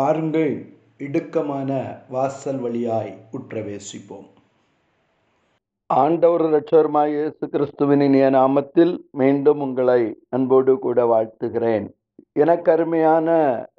பாருங்கள் 0.00 0.52
இடுக்கமான 0.98 1.70
வாசல் 2.08 2.58
வழியாய் 2.58 3.10
உற்றவேசிப்போம். 3.32 4.26
ஆண்டவர் 5.86 6.42
இரட்சகருமாய் 6.42 7.08
இயேசு 7.08 7.48
கிறிஸ்துவின் 7.48 8.00
இனிய 8.00 8.30
நாமத்தில் 8.30 8.92
மீண்டும் 9.10 9.60
உங்களை 9.60 10.02
அன்போடு 10.28 10.78
கூட 10.78 11.04
வாழ்த்துகிறேன். 11.04 11.86
எனக்கு 12.32 12.72
அருமையான 12.72 13.28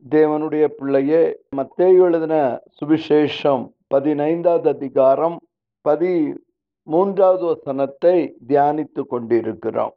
தேவனுடைய 0.09 0.68
பிள்ளையே 0.68 1.21
மத்தேயு 1.55 2.02
எழுதின 2.07 2.59
சுவிசேஷம் 2.80 3.63
பதினைந்தாவது 3.88 4.70
அதிகாரம் 4.70 5.38
பதி 5.81 6.34
மூன்றாவது 6.84 7.45
வசனத்தை 7.45 8.38
தியானித்து 8.48 9.03
கொண்டிருக்கிறோம். 9.05 9.95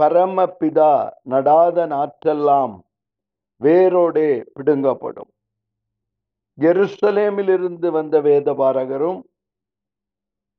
பரமபிதா 0.00 0.94
நடாத 1.30 1.88
நாற்றெல்லாம் 1.96 2.76
வேரோடே 3.60 4.30
பிடுங்கப்படும். 4.54 5.30
ஜெருசலேமிலிருந்து 6.60 7.88
வந்த 7.98 8.16
வேதபாரகரும் 8.26 9.20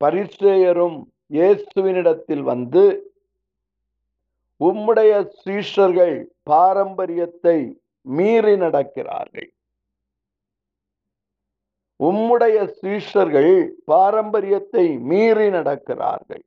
பரிசேயரும் 0.02 1.00
இயேசுவினிடத்தில் 1.36 2.44
வந்து 2.52 2.84
உம்முடைய 4.62 5.12
சீஷர்கள் 5.44 6.16
பாரம்பரியத்தை 6.52 7.58
மீறி 8.18 8.54
நடக்கிறார்கள். 8.64 9.50
உம்முடைய 12.00 12.58
சீஷர்கள் 12.80 13.54
பாரம்பரியத்தை 13.92 14.86
மீறி 15.10 15.48
நடக்கிறார்கள். 15.58 16.44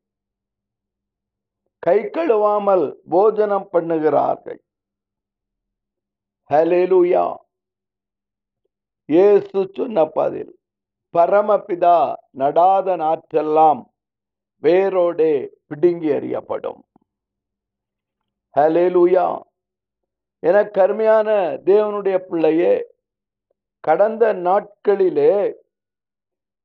கை 1.86 1.98
கழுவாமல் 2.16 2.86
போஜனம் 3.14 3.68
பண்ணுகிறார்கள். 3.74 4.60
ஹலேலுயா 6.50 7.26
இயேசு 9.08 9.70
சொன்ன 9.74 10.04
பதில் 10.04 10.52
பரமபிதா 11.14 11.98
நடாத 12.38 12.86
நாற்றெல்லாம் 13.02 13.80
வேரோடே 14.62 15.48
பிடுங்கி 15.66 16.08
எறியப்படும். 16.08 16.78
ஹலேலுயா 18.54 19.26
என 20.38 20.64
கருமையான 20.68 21.28
தேவனுடைய 21.64 22.18
பிள்ளையே 22.18 22.74
கடந்த 23.80 24.34
நாட்களிலே 24.34 25.54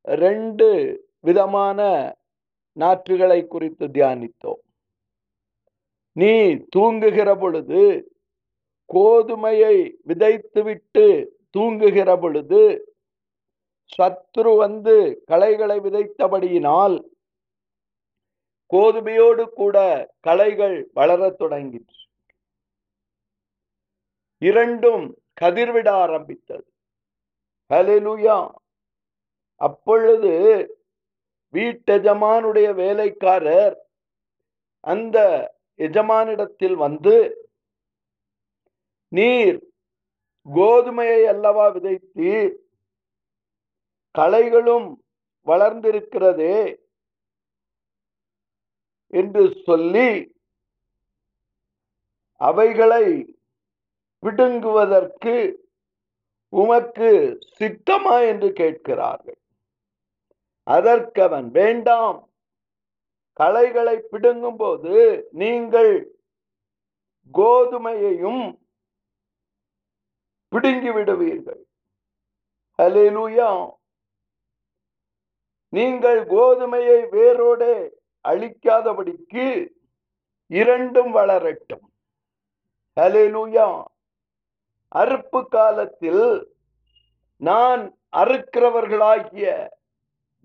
ரெண்டு 0.03 0.69
விதமான 1.19 1.79
நாற்றுகளை 2.77 3.47
குறித்து 3.47 3.87
தியானித்தோம். 3.87 4.61
நீ 6.11 6.33
தூங்குகிற 6.75 7.35
பொழுது 7.35 7.83
கோதுமையை 8.93 9.75
விதைத்துவிட்டு 10.07 11.05
தூங்குகிற 11.49 12.17
பொழுது 12.19 12.93
சத்ரு 13.97 14.57
வந்து 14.57 15.23
களைகளை 15.25 15.79
விதைத்தபடியினால் 15.79 17.03
கோதுமையோடு 18.73 19.43
கூட 19.43 19.77
களைகள் 20.19 20.89
வளரத் 20.93 21.41
தொடங்கிற்று. 21.41 21.97
இரண்டும் 24.37 25.17
கதிர்விட 25.41 25.89
ஆரம்பித்தது. 25.89 26.65
ஹலெலுயா 27.69 28.51
அப்பொழுது 29.55 30.33
வீட்டெஜமானுடைய 31.53 32.73
வேலைக்காரர் 32.73 33.77
அந்த 34.79 35.17
எஜமானிடத்தில் 35.77 36.73
வந்து 36.73 37.15
நீர் 39.07 39.68
கோதுமையை 40.45 41.23
அல்லவா 41.25 41.67
விதைத்து 41.67 42.31
களைகளும் 44.17 44.87
வளர்ந்திருக்கிறதே 45.45 46.77
என்று 49.13 49.43
சொல்லி 49.63 50.09
அவைகளை 52.41 53.05
பிடுங்குவதற்கு 54.23 55.35
உமக்கு 56.49 57.39
சித்தமா 57.59 58.27
என்று 58.27 58.53
கேட்கிறார்கள். 58.53 59.37
அதற்கவன் 60.67 61.49
வேண்டாம். 61.51 62.29
களைகளை 63.33 63.95
பிடுங்கும் 64.11 64.55
போது 64.55 65.27
நீங்கள் 65.31 65.93
கோதுமையையும் 67.33 68.43
பிடுங்கி 70.49 70.91
விடுவீர்கள் 70.91 71.61
ஹலேலூயா 72.79 73.49
நீங்கள் 75.73 76.19
கோதுமையை 76.25 76.99
வேரோடு 77.09 77.71
அழிக்காதபடிக்கு 78.27 79.45
இரண்டும் 80.51 81.11
வளரட்டும். 81.15 81.85
ஹலேலூயா 82.99 83.67
அறுப்பு 84.95 85.41
காலத்தில் 85.47 86.25
நான் 87.41 87.83
அறுக்கிறவர்களாகிய 88.17 89.47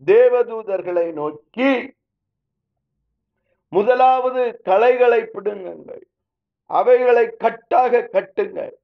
தேவதூதர்களை 0.05 1.07
நோக்கி 1.13 1.71
முதலாவது 3.69 4.43
களைகளை 4.65 5.21
பிடுங்குங்கள். 5.35 6.05
அவைகளை 6.71 7.25
கட்டாக 7.45 8.09
கட்டுங்கள். 8.13 8.75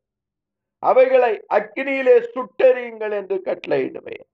அவைகளை 0.81 1.41
அக்னியிலே 1.55 2.17
சுட்டெறியுங்கள் 2.35 3.13
என்று 3.13 3.37
கட்டளையிடுவேன் 3.45 4.27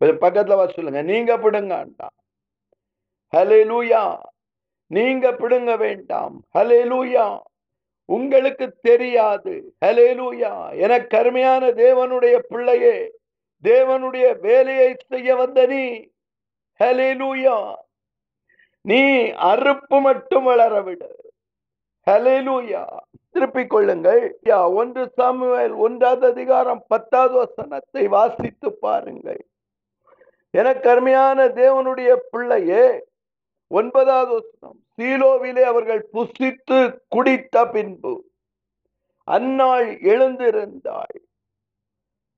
பக்கத்துல 0.00 0.56
வர 0.56 0.72
சொல்லுங்க. 0.72 1.02
நீங்க 1.02 1.36
பிடுங்காண்டா 1.38 2.06
ஹலே 3.36 3.60
லூயா 3.70 4.20
நீங்க 4.86 5.32
பிடுங்க 5.32 5.76
வேண்டாம். 5.76 6.42
ஹலே 6.58 6.80
லூயா 6.84 7.40
உங்களுக்கு 8.04 8.76
தெரியாது. 8.80 9.74
ஹலே 9.84 10.08
லூயா 10.18 10.76
என 10.76 10.98
கருமையான 11.04 11.70
தேவனுடைய 11.70 12.38
பிள்ளையே 12.38 13.12
தேவனுடைய 13.64 14.40
வேலையை 14.40 14.96
செய்ய 15.08 15.36
வந்த 15.36 15.66
நீ 15.66 15.84
ஹலே 16.80 17.10
லூயா 17.20 17.74
நீ 18.80 19.02
அறுப்பு 19.52 20.00
மட்டும் 20.00 20.44
வளர 20.44 20.80
விடு 20.82 21.21
ஹலேலூயா 22.10 22.84
திருப்பிக் 23.34 23.70
கொள்ளுங்கள் 23.72 24.22
ஒன்று 24.80 25.02
சாமுவேல் 25.16 25.74
ஒன்றாவது 25.84 26.24
அதிகாரம் 26.32 26.80
பத்தாவது 26.92 27.34
வசனத்தை 27.34 28.02
வாசித்து 28.14 28.68
பாருங்கள். 28.84 29.42
எனக்கு 30.50 30.90
அருமையான 30.90 31.44
தேவனுடைய 31.60 32.12
பிள்ளையே 32.30 32.86
ஒன்பதாவது 33.70 34.32
வசனம். 34.38 34.78
சீலோவிலே 34.96 35.64
அவர்கள் 35.72 36.02
புசித்து 36.12 36.78
குடித்த 37.16 37.64
பின்பு 37.74 38.14
அந்நாள் 39.28 39.88
எழுந்திருந்தாள். 40.14 41.16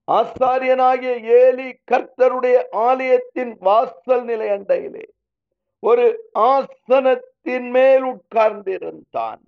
ஆசாரியனாகிய 0.08 1.14
ஏலி 1.40 1.68
கர்த்தருடைய 1.90 2.56
ஆலயத்தின் 2.88 3.54
வாசல் 3.66 4.24
நிலை 4.24 4.48
அண்டையிலே 4.48 5.06
ஒரு 5.82 6.06
ஆசனத்தின் 6.52 7.68
மேல் 7.76 8.04
உட்கார்ந்திருந்தான். 8.12 9.42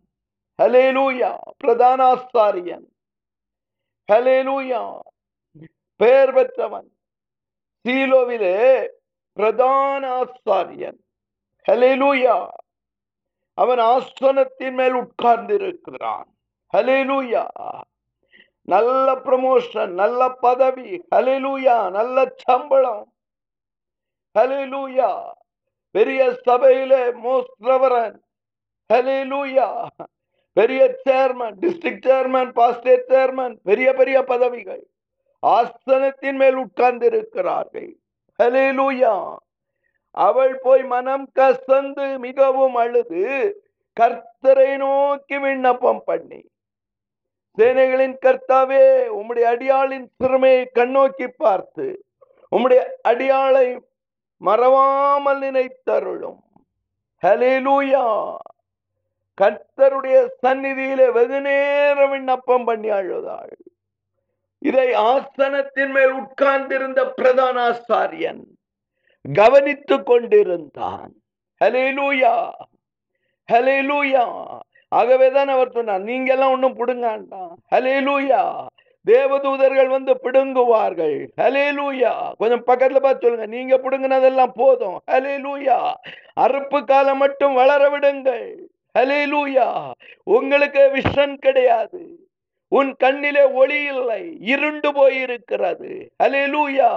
ஹலேலூயா 0.63 1.39
பிரதானாஸ்தாரியன் 1.65 2.87
ஹலேலூயா 4.13 4.99
பெயர் 5.97 6.35
பெற்றவன் 6.35 6.89
சீலோவிலே 7.89 8.89
பிரதான 9.33 10.23
ஆசாரியன் 10.23 10.99
ஹலேலூயா 11.71 12.49
அவன் 13.55 13.79
ஆசனத்தின் 13.79 14.73
மேல் 14.73 14.95
உட்கார்ந்திருக்கிறான். 14.95 16.29
ஹலேலூயா 16.77 17.47
நல்ல 18.63 19.15
ப்ரமோஷன் 19.15 19.89
நல்ல 19.89 20.29
பதவி. 20.29 21.03
ஹலேலூயா 21.15 21.91
நல்ல 21.91 22.33
சம்பளம். 22.37 23.13
ஹலேலூயா 24.39 25.33
பெரிய 25.91 26.35
சபையிலே 26.43 27.03
மோஸ்ட் 27.05 28.05
ஹலேலூயா 28.93 29.87
பெரிய 30.59 30.83
chairman 31.07 31.57
district 31.63 32.07
chairman 32.09 32.51
pastorate 32.59 33.09
chairman 33.09 33.55
பெரிய 33.69 33.89
பெரிய 33.93 34.19
பதவிகள். 34.33 34.83
ஆசனத்தின் 35.43 36.39
மேல் 36.43 36.59
உட்கார்ந்து 36.63 37.07
இருக்கிறார்கள் 37.07 37.91
அவள் 40.27 40.55
போய் 40.63 40.85
மனம் 40.93 41.27
கசந்து 41.39 42.07
மிகவும் 42.19 42.77
அழுது 42.83 43.25
கர்த்தரை 43.97 44.71
நோக்கி 44.83 45.37
விண்ணப்பம் 45.39 46.03
பண்ணி. 46.05 46.41
சேனைகளின் 47.59 48.17
கர்த்தாவே 48.25 48.83
உம்முடைய 49.19 49.47
அடியாளின் 49.53 50.09
சிறுமையை 50.19 50.65
கண்ணோக்கி 50.79 51.29
பார்த்து 51.45 51.87
உம்முடைய 52.57 52.81
அடியாளை 53.11 53.69
மறவாமல் 54.41 55.41
நினைத்தருளும். 55.41 56.41
ஹலேலூயா 57.23 58.05
கர்த்தருடைய 59.41 60.17
சந்நிதியிலே 60.47 61.13
வெகு 61.13 61.41
நேரம் 61.41 62.11
விண்ணப்பம் 62.11 62.65
பண்ணி 62.65 62.89
அழுதாள். 62.89 63.57
இதை 64.59 64.89
ஆசனத்தின் 64.93 65.93
மேல் 65.97 66.13
உட்கார்ந்திருந்த 66.13 67.01
பிரதான 67.11 67.57
ஆசாரியன் 67.71 68.43
கவனித்துக் 69.35 70.07
கொண்டிருந்தான். 70.07 71.13
ஹலேலூயா 71.65 72.51
ஹலேலூயா 73.53 74.25
ஆகவேதான் 74.89 75.49
அவர் 75.49 75.71
சொன்னார் 75.71 76.01
நீங்க 76.01 76.33
எல்லாம் 76.33 76.51
ஒண்ணும் 76.51 76.79
பிடுங்காண்டாம் 76.79 77.55
ஹலேலூயா 77.75 78.43
தேவதூதர்கள் 79.07 79.89
வந்து 79.89 80.13
பிடுங்குவார்கள். 80.23 81.17
ஹலே 81.37 81.67
லூயா 81.79 82.13
கொஞ்சம் 82.39 82.65
பக்கத்துல 82.67 83.01
பார்த்து 83.01 83.25
சொல்லுங்க 83.27 83.47
நீங்க 83.47 83.75
பிடுங்கினதெல்லாம் 83.77 84.55
போதும். 84.55 84.97
ஹலே 85.11 85.35
லூயா 85.45 85.77
அறுப்பு 86.41 86.85
காலம் 86.85 87.19
மட்டும் 87.19 87.55
வளர 87.55 87.89
விடுங்கள். 87.89 88.49
ஹலேலூயா 88.97 89.69
உங்களுக்கு 90.37 90.83
விஷன் 90.97 91.35
கிடையாது. 91.47 92.03
உன் 92.73 92.91
கண்ணிலே 93.03 93.45
ஒளி 93.63 93.81
இல்லை. 93.95 94.23
இருண்டு 94.53 94.89
போயிருக்கிறது. 94.99 95.91
ஹலேலூயா 96.23 96.91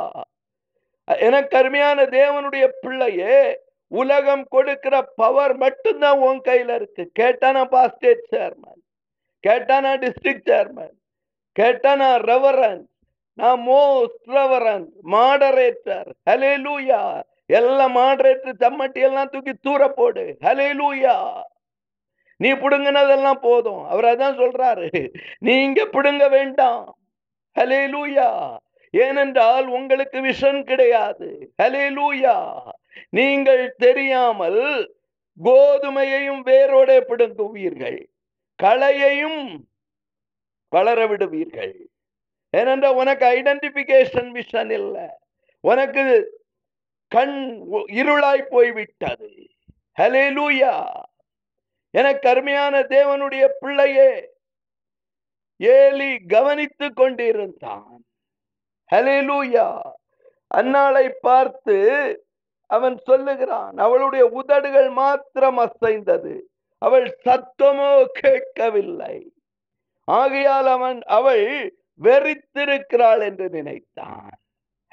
எனக்கு 1.08 1.56
அருமையான 1.58 2.00
தேவனுடைய 2.18 2.66
பிள்ளையே 2.82 3.36
உலகம் 3.92 4.46
கொடுக்கிற 4.56 4.96
பவர் 5.22 5.54
மட்டும்தான் 5.58 6.20
உன் 6.28 6.42
கையில 6.48 6.76
இருக்கு. 6.80 7.04
கேட்டானா 7.20 7.64
பாஸ்டேட் 7.74 8.26
சேர்மன் 8.34 8.82
கேட்டானா 9.44 9.92
டிஸ்ட்ரிக்ட் 10.04 10.50
சேர்மன் 10.50 10.96
கேட்டானா 11.56 12.10
ரெவரன் 12.30 12.82
நான் 13.38 13.62
மோஸ்ட் 13.68 14.26
ரெவரன் 14.36 14.86
மாடரேட்டர் 15.14 16.10
ஹலே 16.30 16.54
லூயா 16.66 17.02
எல்லாம் 17.60 17.94
மாடரேட்டர் 17.98 18.60
சம்மட்டி 18.64 19.02
எல்லாம் 19.10 19.32
தூக்கி 19.34 19.54
தூர 19.68 19.82
போடு 20.00 20.26
ஹலே 20.46 20.70
லூயா 20.80 21.16
நீ 22.40 22.52
பிடுங்கினதெல்லாம் 22.54 23.42
போதும். 23.42 23.84
அவர் 23.84 24.06
அதான் 24.06 24.38
சொல்றாரு. 24.42 25.14
நீங்க 25.40 25.86
பிடுங்க 25.86 26.30
வேண்டாம். 26.30 26.98
ஹலே 27.60 27.82
லூயா 27.94 28.58
ஏனென்றால் 28.92 29.68
உங்களுக்கு 29.68 30.20
விஷன் 30.20 30.64
கிடையாது. 30.64 31.54
ஹலே 31.64 31.86
லூயா 31.98 32.36
நீங்கள் 33.10 33.76
தெரியாமல் 33.78 34.62
கோதுமையையும் 35.44 36.42
வேரோட 36.46 36.92
பிடுங்குவீர்கள். 37.10 38.00
களையையும் 38.64 39.66
வளர 40.70 41.08
விடுவீர்கள். 41.08 41.76
ஏனென்றால் 42.50 42.96
உனக்கு 42.96 43.26
ஐடென்டிபிகேஷன் 43.26 44.30
விஷன் 44.32 44.72
இல்லை. 44.72 45.08
உனக்கு 45.60 46.04
கண் 47.08 47.36
இருளாய் 47.92 48.42
போய்விட்டது. 48.42 49.30
ஹலே 50.02 50.26
லூயா 50.38 50.74
எனக்கு 51.94 52.26
அருமையான 52.30 52.76
தேவனுடைய 52.90 53.44
பிள்ளையே 53.60 54.12
ஏலி 55.60 56.12
கவனித்துக் 56.28 56.96
கொண்டிருந்தான். 56.96 57.98
ஹலேலூயா 58.90 59.68
அன்னாளை 60.52 61.06
பார்த்து 61.22 61.78
அவன் 62.70 62.96
சொல்லுகிறான் 63.04 63.76
அவளுடைய 63.78 64.24
உதடுகள் 64.40 64.90
மாத்திரம் 64.90 65.60
அசைந்தது 65.60 66.34
அவள் 66.82 67.08
சத்தமோ 67.26 67.92
கேட்கவில்லை. 68.22 69.16
ஆகையால் 70.08 70.68
அவன் 70.68 71.00
அவள் 71.18 71.46
வெறித்திருக்கிறாள் 72.02 73.22
என்று 73.22 73.48
நினைத்தான். 73.50 74.30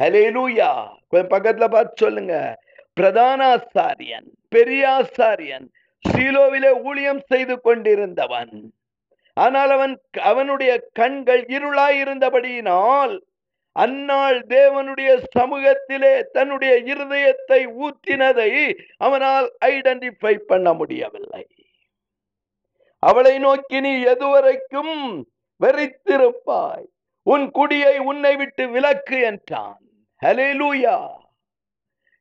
ஹலேலூயா 0.01 0.71
கொஞ்சம் 1.09 1.33
பக்கத்துல 1.35 1.67
பார்த்து 1.71 2.05
சொல்லுங்க. 2.05 2.35
பிரதானாசாரியன் 3.01 4.29
பெரியாசாரியன் 4.55 5.67
சீலோவிலே 6.05 6.73
ஊழியம் 6.89 7.23
செய்து 7.27 7.55
கொண்டிருந்தவன். 7.61 8.55
ஆனால் 9.37 9.71
அவன் 9.71 9.95
அவனுடைய 10.31 10.73
கண்கள் 10.93 11.43
இருளாயிருந்தபடியினால் 11.57 13.15
அந்நாள் 13.77 14.39
தேவனுடைய 14.49 15.11
சமூகத்திலே 15.37 16.13
தன்னுடைய 16.33 16.75
இருதயத்தை 16.93 17.61
ஊற்றினதை 17.85 18.51
அவனால் 18.97 19.49
ஐடென்டிஃபை 19.65 20.35
பண்ண 20.51 20.73
முடியவில்லை. 20.73 21.45
அவளை 23.03 23.35
நோக்கி 23.39 23.79
நீ 23.81 23.93
எதுவரைக்கும் 24.05 24.95
வெறித்திருப்பாய். 25.61 26.87
உன் 27.27 27.47
குடியை 27.51 27.95
உன்னை 27.99 28.33
விட்டு 28.37 28.65
விலக்கு 28.69 29.19
என்றான். 29.21 29.83
ஹலே 30.23 30.49
லூயா 30.61 30.97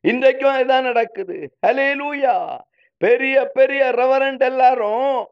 இன்றைக்கும் 0.04 0.58
இதான் 0.62 0.88
நடக்குது. 0.90 1.38
ஹலே 1.68 1.90
லூயா 2.02 2.36
பெரிய 2.98 3.36
பெரிய 3.54 3.92
ரெவரண்ட் 3.92 4.44
எல்லாரும் 4.44 5.28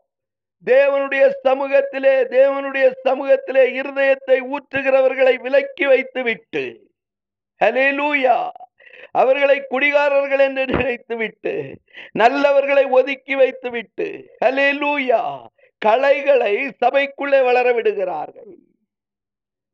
தேவனுடைய 0.66 1.24
சமூகத்திலே 1.48 2.16
தேவனுடைய 2.30 2.86
சமூகத்திலே 3.04 3.64
இருதயத்தை 3.80 4.38
ஊற்றுகிறவர்களை 4.54 5.36
விலக்கி 5.42 5.86
வைத்து 5.86 6.24
விட்டு 6.24 6.66
ஹலேலூயா 7.62 8.38
அவர்களை 9.12 9.58
குடிகாரர்கள் 9.70 10.40
என்று 10.40 10.64
நினைத்து 10.66 11.16
விட்டு 11.16 11.54
நல்லவர்களை 12.20 12.90
ஒதுக்கி 12.90 13.36
வைத்து 13.36 13.70
விட்டு 13.70 14.08
ஹலே 14.46 14.70
லூயா 14.74 15.22
கலைகளை 15.82 16.54
சபைக்குள்ளே 16.86 17.40
வளர 17.44 17.68
விடுகிறார்கள். 17.74 18.54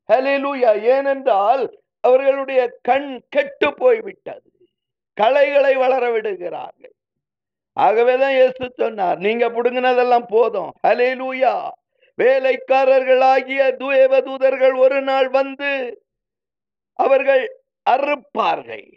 ஹலேலூயா 0.10 0.72
ஏனென்றால் 0.82 1.64
அவர்களுடைய 2.04 2.62
கண் 2.82 3.12
கெட்டு 3.30 3.74
போய்விட்டது. 3.74 4.50
கலைகளை 5.14 5.76
வளர 5.76 6.12
விடுகிறார்கள். 6.12 6.96
ஆகவேதான் 7.86 8.36
இயேசு 8.38 8.66
சொன்னார் 8.82 9.18
நீங்க 9.26 9.46
புடுங்கினதெல்லாம் 9.56 10.28
போதும். 10.36 10.72
ஹலே 10.88 11.10
லூயா 11.22 11.54
வேலைக்காரர்களாகிய 12.18 13.62
தேவதூதர்கள் 13.82 14.76
ஒரு 14.86 15.00
நாள் 15.10 15.30
வந்து 15.38 15.70
அவர்கள் 17.00 17.44
அறுப்பார்கள். 17.86 18.88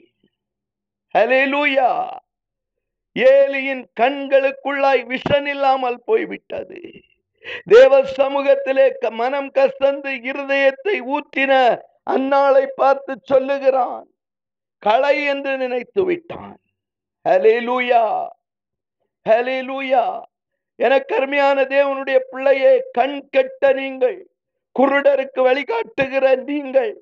ஹலே 1.14 1.42
லூயா 1.52 1.90
ஏலியின் 3.16 3.84
கண்களுக்குள்ளாய் 4.00 5.02
விஷன் 5.12 5.48
இல்லாமல் 5.54 5.98
போய்விட்டது. 6.08 6.80
தேவ 7.72 7.92
சமூகத்திலே 8.18 8.86
மனம் 9.20 9.50
கசந்து 9.58 10.10
இருதயத்தை 10.30 10.96
ஊற்றின 11.14 11.52
அந்நாளை 12.14 12.64
பார்த்து 12.80 13.12
சொல்லுகிறான் 13.30 14.06
களை 14.82 15.16
என்று 15.32 15.52
நினைத்து 15.62 16.02
விட்டான் 16.08 16.54
ஹலே 17.26 17.56
லூயா 17.66 18.04
ஹலிலூயா 19.26 20.04
எனக்கு 20.76 21.14
கருமையான 21.14 21.62
தேவனுடைய 21.62 22.18
பிள்ளையே 22.30 22.72
கண் 22.92 23.18
கெட்ட 23.30 23.72
நீங்கள் 23.72 24.16
குருடருக்கு 24.76 25.40
வழிகாட்டுகிற 25.48 26.26
நீங்கள். 26.44 26.92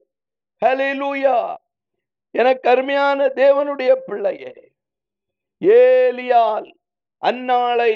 ஹலிலூயா 0.62 1.36
எனக்கு 2.34 2.60
கருமையான 2.60 3.28
தேவனுடைய 3.42 3.92
பிள்ளையே 4.06 4.54
ஏலியால் 5.62 6.68
அந்நாளை 7.22 7.92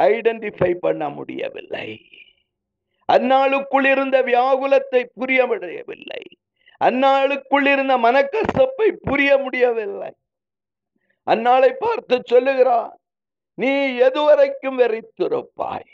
ஐடென்டிஃபை 0.00 0.70
பண்ண 0.74 1.02
முடியவில்லை. 1.08 1.88
அந்நாளுக்குள் 3.08 3.86
இருந்த 3.86 4.16
வியாகுலத்தை 4.22 5.02
புரிய 5.14 5.40
முடியவில்லை. 5.46 6.22
அந்நாளுக்குள் 6.80 7.66
இருந்த 7.72 7.94
மனக்கசப்பை 7.98 8.88
புரிய 9.08 9.30
முடியவில்லை. 9.38 10.12
அந்நாளை 11.26 11.70
பார்த்து 11.78 12.16
சொல்லுகிறான் 12.26 12.92
நீ 13.58 13.72
எதுவரைக்கும் 13.98 14.78
வெறித்திருப்பாய்? 14.80 15.90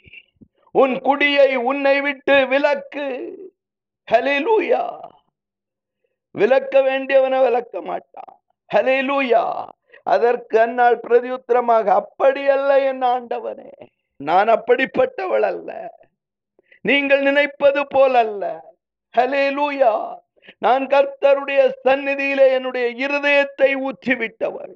உன் 0.74 0.94
குடியை 1.00 1.50
உன்னை 1.70 1.96
விட்டு 2.00 2.36
விலக்கு. 2.48 3.06
ஹலிலூயா 4.08 4.84
விலக்க 6.34 6.74
வேண்டியவனை 6.80 7.38
விலக்க 7.42 7.82
மாட்டான். 7.82 8.34
ஹலிலூயா 8.74 9.44
அதற்கு 10.02 10.56
அந்நாள் 10.60 10.98
பிரதியுத்திரமாக 11.06 11.86
அப்படி 12.00 12.42
அல்ல 12.48 12.70
என் 12.90 13.02
ஆண்டவனே 13.14 13.72
நான் 14.20 14.48
அப்படிப்பட்டவள் 14.48 15.46
அல்ல. 15.52 15.70
நீங்கள் 16.84 17.22
நினைப்பது 17.22 17.80
போல் 17.86 18.14
அல்ல 18.14 18.44
ஹலேலூயா 19.14 19.92
நான் 20.58 20.84
கர்த்தருடைய 20.86 21.60
சந்நிதியிலே 21.84 22.46
என்னுடைய 22.56 22.86
இருதயத்தை 23.06 23.70
ஊற்றிவிட்டவள். 23.86 24.74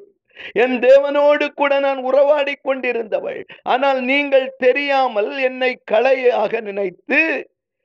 என் 0.63 0.77
தேவனோடு 0.85 1.47
கூட 1.61 1.73
நான் 1.87 2.01
உறவாடி 2.09 2.55
கொண்டிருந்தவள். 2.69 3.41
ஆனால் 3.73 4.01
நீங்கள் 4.11 4.47
தெரியாமல் 4.65 5.33
என்னை 5.49 5.73
களையாக 5.93 6.61
நினைத்து 6.69 7.21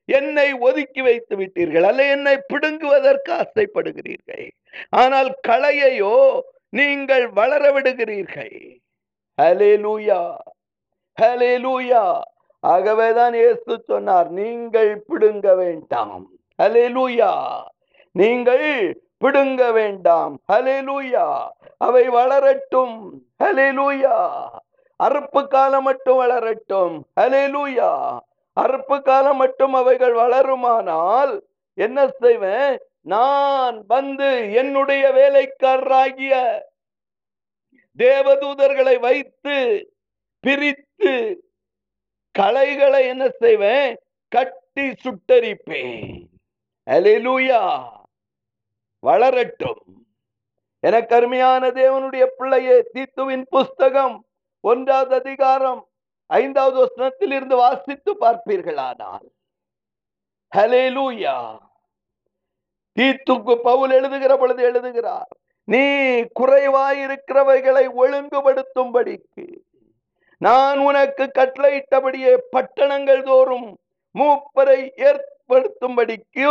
என்னை 0.10 0.48
ஒதுக்கி 0.68 1.02
வைத்து 1.08 1.34
விட்டீர்கள். 1.40 1.86
அல்ல 1.90 2.06
என்னை 2.16 2.36
பிடுங்குவதற்கு 2.52 3.32
ஆசைப்படுகிறீர்கள். 3.42 4.48
ஆனால் 5.02 5.30
களையையோ 5.48 6.16
நீங்கள் 6.80 7.26
வளர 7.40 7.64
விடுகிறீர்கள். 7.76 8.56
ஹலே 9.38 9.72
லூயா 9.84 10.22
ஹலே 11.18 11.54
லூயா 11.66 12.04
ஆகவேதான் 12.64 13.36
இயேசு 13.40 13.74
சொன்னார் 13.90 14.30
நீங்கள் 14.40 14.92
பிடுங்க 15.10 15.48
வேண்டாம். 15.62 16.26
ஹலே 16.60 16.86
லூயா 16.96 17.32
நீங்கள் 18.16 18.66
பிடுங்க 19.20 19.72
வேண்டாம். 19.72 20.40
ஹலேலூயா 20.52 21.48
அவை 21.78 22.10
வளரட்டும். 22.10 22.96
ஹலேலூயா 23.44 24.16
அறுப்பு 25.04 25.48
காலம் 25.48 25.84
மட்டும் 25.84 26.20
வளரட்டும். 26.20 26.96
ஹலேலூயா 27.22 28.18
அறுப்பு 28.62 29.02
காலம் 29.02 29.38
மட்டும் 29.38 29.74
அவைகள் 29.74 30.14
வளருமானால் 30.14 31.34
என்ன 31.74 32.08
செய்வேன்? 32.08 32.80
நான் 33.02 33.84
வந்து 33.88 34.54
என்னுடைய 34.54 35.12
வேலைக்காரராகிய 35.12 36.34
தேவதூதர்களை 37.98 39.00
வைத்து 39.00 39.58
பிரித்து 40.40 41.14
களைகளை 42.32 43.08
என்ன 43.08 43.30
செய்வேன்? 43.30 43.98
கட்டி 44.30 44.94
சுட்டரிப்பேன். 45.04 46.26
அலிலூயா 46.88 47.64
வளரட்டும். 49.04 49.82
எனக்கு 50.84 51.16
அருமையான 51.16 51.68
தேவனுடைய 51.68 52.26
பிள்ளையே 52.38 52.84
தீத்துவின் 52.94 53.44
புஸ்தகம் 53.50 54.26
ஒன்றாவது 54.64 55.16
அதிகாரம் 55.16 55.82
ஐந்தாவது 56.30 56.78
வசனத்தில் 56.80 57.32
இருந்து 57.32 57.56
வாசித்து 57.56 58.12
பார்ப்பீர்களானால். 58.20 59.28
ஹலேலூயா 60.56 61.38
தீத்துக்கு 62.98 63.56
பவுல் 63.56 63.92
எழுதுகிற 63.92 64.38
பொழுது 64.38 64.64
எழுதுகிறார் 64.64 65.32
நீ 65.64 65.84
குறைவாயிருக்கிறவைகளை 66.40 67.84
ஒழுங்குபடுத்தும்படிக்கு 67.98 69.46
நான் 70.38 70.80
உனக்கு 70.80 71.32
கட்டளையிட்டபடியே 71.38 72.38
பட்டணங்கள் 72.52 73.24
தோறும் 73.24 73.78
மூப்பரை 74.16 74.80
ஏற்படுத்தும்படிக்கு 75.08 76.48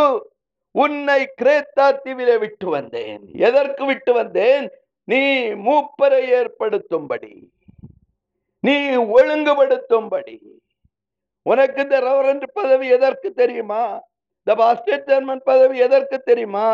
உன்னை 0.83 1.21
கிரேத்தா 1.41 1.87
தீவிலே 2.05 2.39
விட்டு 2.39 2.69
வந்தேன். 2.69 3.23
எதற்கு 3.49 3.85
விட்டு 3.85 4.13
வந்தேன்? 4.13 4.67
நீ 5.05 5.19
மூப்பரை 5.67 6.21
ஏற்படுத்தும்படி. 6.39 7.33
நீ 8.61 8.77
ஒழுங்குபடுத்தும்படி. 9.15 10.37
உனக்கு 11.43 11.83
இந்த 11.83 12.01
ரெவரண்ட் 12.01 12.47
பதவி 12.53 12.87
எதற்கு 12.89 13.33
தெரியுமா? 13.33 13.83
இந்த 14.43 14.53
பாஸ்டேட் 14.63 15.07
சேர்மன் 15.07 15.41
பதவி 15.45 15.79
எதற்கு 15.79 16.19
தெரியுமா? 16.19 16.69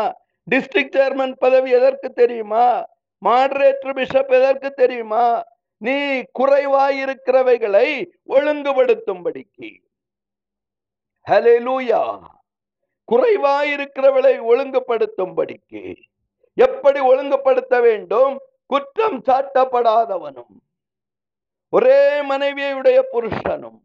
டிஸ்ட்ரிக்ட் 0.51 0.97
சேர்மன் 0.99 1.33
பதவி 1.37 1.69
எதற்கு 1.71 2.09
தெரியுமா? 2.13 2.67
மாடரேட்டர் 3.25 3.95
பிஷப் 3.95 4.31
எதற்கு 4.31 4.71
தெரியுமா? 4.71 5.43
நீ 5.77 5.97
குறைவாயிருக்கிறவைகளை 6.39 7.87
ஒழுங்குபடுத்தும்படிக்கு. 8.29 9.71
ஹலே 11.29 11.55
லூயா 11.67 12.01
குறைவாயிருக்கிறவளை 13.11 14.39
ஒழுங்குபடுத்தும்படிக்கு. 14.39 15.95
எப்படி 16.53 16.99
ஒழுங்குபடுத்த 16.99 17.81
வேண்டும்? 17.81 18.39
குற்றம் 18.65 19.21
சாட்டப்படாதவனும். 19.21 20.53
ஒரே 21.69 22.21
மனைவியுடைய 22.21 23.01
புருஷனும். 23.11 23.83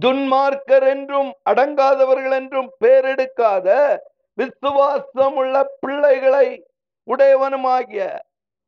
துன்மார்க்கர் 0.00 0.86
என்றும் 0.88 1.34
அடங்காதவர்கள் 1.50 2.32
என்றும் 2.32 2.70
பேரெடுக்காத 2.84 3.98
விசுவாசம் 4.34 5.34
உள்ள 5.34 5.76
பிள்ளைகளை 5.80 6.64
உடையவனுமாகிய 7.06 8.18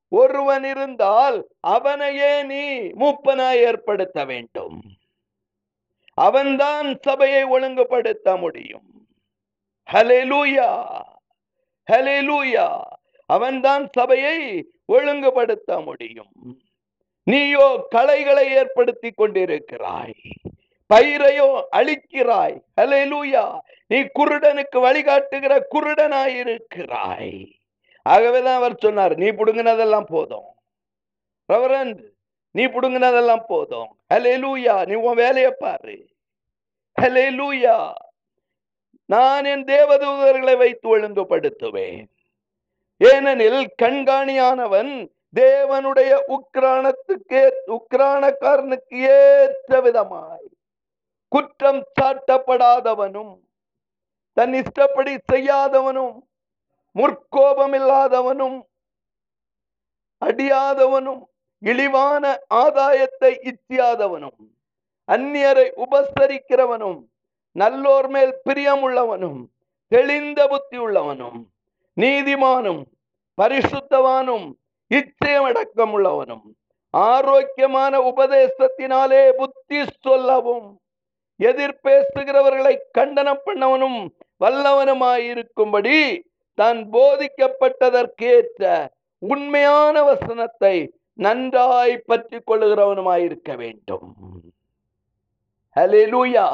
ஒருவன் 0.09 0.65
இருந்தால் 0.65 1.49
அவனையே 1.61 2.43
நீ 2.43 2.79
மூப்பனாய் 2.79 3.55
ஏற்படுத்த 3.55 4.25
வேண்டும். 4.25 4.83
அவன்தான் 6.15 6.99
சபையை 7.03 7.45
ஒழுங்குபடுத்த 7.45 8.37
முடியும். 8.37 8.92
ஹலெலூயா 9.95 11.01
ஹலெலூயா 11.93 12.81
அவன்தான் 13.27 13.89
சபையை 13.93 14.39
ஒழுங்குபடுத்த 14.93 15.85
முடியும். 15.85 16.33
நீயோ 17.23 17.87
களைகளை 17.89 18.51
ஏற்படுத்தி 18.51 19.11
கொண்டிருக்கிறாய். 19.11 20.15
பயிரையோ 20.95 21.49
அழிக்கிறாய். 21.77 22.57
ஹலெலூயா 22.81 23.59
நீ 23.87 23.99
குருடனுக்கு 24.01 24.79
வழிகாட்டுகிற 24.87 25.61
குருடனாயிருக்கிறாய். 25.75 27.53
ஆகவேதான் 28.03 28.57
அவர் 28.57 28.77
சொன்னார் 28.79 29.15
நீ 29.17 29.29
புடுங்கினதெல்லாம் 29.29 30.07
போதும். 30.07 30.49
நீ 32.51 32.67
புடுங்கினதெல்லாம் 32.67 33.45
போதும். 33.47 33.91
ஹலேலூயா 34.15 34.87
நீ 34.87 34.95
உன் 34.95 35.15
வேலையை 35.15 35.53
பாரு. 35.59 36.09
ஹலேலூயா 37.01 37.93
நான் 39.07 39.45
என் 39.45 39.65
தேவதூதர்களை 39.65 40.57
வைத்து 40.57 40.87
ஒழுங்குபடுத்துவேன். 40.97 42.09
ஏனெனில் 43.01 43.63
கண்காணியானவன் 43.83 44.93
தேவனுடைய 45.37 46.13
உக்ரானத்துக்கே 46.37 47.43
உக்ரானக்காரனுக்கு 47.77 48.97
ஏற்ற 49.19 49.81
விதமாய் 49.81 50.49
குற்றம் 51.29 51.83
சாட்டப்படாதவனும் 52.01 53.33
தன் 54.37 54.55
இஷ்டப்படி 54.55 55.15
செய்யாதவனும் 55.33 56.17
முற்கோபம் 56.97 57.75
இல்லாதவனும் 57.75 58.59
அடியாதவனும் 60.23 61.23
இழிவான 61.63 62.25
ஆதாயத்தை 62.55 63.33
இச்சியாதவனும் 63.51 64.41
அந்நியரை 65.09 65.67
உபசரிக்கிறவனும் 65.77 67.01
நல்லோர் 67.57 68.09
மேல் 68.09 68.33
பிரியமுள்ளவனும் 68.49 69.41
தெளிந்த 69.89 70.47
புத்தி 70.49 70.79
உள்ளவனும் 70.79 71.41
நீதிமானும் 71.97 72.83
பரிசுத்தவானும் 73.39 74.47
இச்சையமடக்கம் 74.91 75.93
உள்ளவனும் 75.93 76.45
ஆரோக்கியமான 76.95 78.01
உபதேசத்தினாலே 78.01 79.37
புத்தி 79.37 79.81
சொல்லவும் 80.07 80.67
எதிர்பேசுகிறவர்களை 81.41 82.75
கண்டனம் 82.93 83.45
பண்ணவனும் 83.47 84.01
வல்லவனுமாயிருக்கும்படி 84.41 85.97
தான் 86.59 86.81
போதிக்கப்பட்டதற்கேற்ற 86.93 88.65
உண்மையான 89.23 90.03
வசனத்தை 90.03 90.75
நன்றாய் 91.15 91.97
பற்றி 92.07 92.39
கொள்ளுகிறவனுமாயிருக்க 92.41 93.51
வேண்டும். 93.57 94.07
ஹalleluya. 95.77 96.47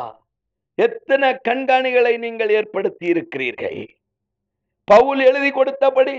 எத்தனை 0.79 1.31
கண்காணிகளை 1.49 2.15
நீங்கள் 2.25 2.53
ஏற்படுத்தி 2.59 3.07
இருக்கிறீர்கள் 3.13 3.81
பவுல் 4.89 5.21
எழுதி 5.29 5.51
கொடுத்தபடி 5.51 6.17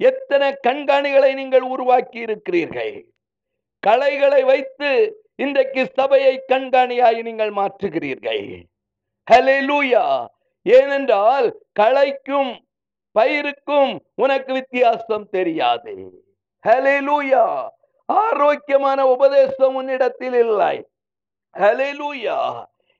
எத்தனை 0.00 0.48
கண்காணிகளை 0.66 1.30
நீங்கள் 1.40 1.64
உருவாக்கி 1.74 2.18
இருக்கிறீர்கள் 2.26 2.94
கலைகளை 3.82 4.40
வைத்து 4.50 4.90
இன்றைக்கு 5.44 5.82
சபையை 5.98 6.34
கண்காணியாய் 6.52 7.20
நீங்கள் 7.28 7.52
மாற்றுகிறீர்கள். 7.58 8.44
லூயா 9.68 10.04
ஏனென்றால் 10.66 11.46
கலைக்கும் 11.80 12.52
பயிருக்கும் 13.16 13.92
உனக்கு 14.14 14.52
வித்தியாசம் 14.52 15.26
தெரியாது. 15.36 15.94
லூயா 17.08 17.44
ஆரோக்கியமான 18.08 19.00
உபதேசம் 19.14 19.76
உன்னிடத்தில் 19.80 20.36
இல்லை. 20.44 20.76
லூயா 22.00 22.38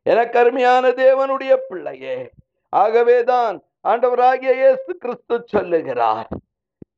எனக்கு 0.02 0.38
அருமையான 0.38 0.88
தேவனுடைய 0.88 1.56
பிள்ளையே. 1.68 2.30
ஆகவேதான் 2.68 3.62
ஆண்டவராகிய 3.88 4.52
இயேசு 4.52 4.97
கிறிஸ்து 4.99 5.42
சொல்லுகிறார் 5.47 6.28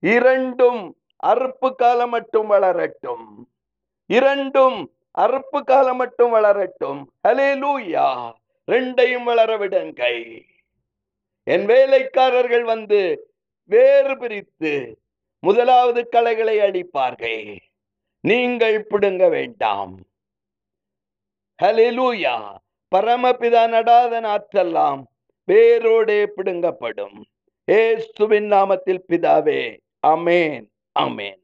இரண்டும் 0.01 0.97
அறுப்பு 1.27 1.75
காலம் 1.75 2.11
மட்டும் 2.11 2.51
வளரட்டும். 2.51 3.27
இரண்டும் 4.07 4.95
அறுப்பு 5.19 5.61
காலம் 5.65 5.97
மட்டும் 5.97 6.35
வளரட்டும். 6.35 7.05
ஹalleluya. 7.29 8.33
ரெண்டையும் 8.67 9.23
வளர 9.23 9.57
விடுங்கள். 9.57 10.45
என் 11.43 11.67
வேலைக்காரர்கள் 11.67 12.65
வந்து 12.65 13.31
வேறு 13.65 14.19
பிரித்து 14.19 14.99
முதலாவது 15.39 16.09
களைகளை 16.09 16.59
அடிப்பார்கள். 16.59 17.59
நீங்கள் 18.21 18.87
பிடுங்க 18.87 19.29
வேண்டாம். 19.29 19.99
ஹலே 21.63 21.89
லூயா 21.91 22.55
பரமபிதா 22.95 23.63
நடாத 23.69 24.21
நாற்றெல்லாம் 24.21 25.03
வேரோடே 25.49 26.21
பிடுங்கப்படும். 26.37 27.17
ஏசுவின் 27.69 28.49
நாமத்தில் 28.53 29.03
பிதாவே 29.09 29.63
அமேன் 30.07 30.67
அமேன் 30.97 31.44